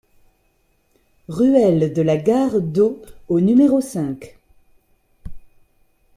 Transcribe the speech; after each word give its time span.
Ruelle 1.29 1.93
de 1.93 2.01
la 2.01 2.17
Gare 2.17 2.59
d'Eau 2.59 2.99
au 3.29 3.39
numéro 3.39 3.81
cinq 3.81 4.35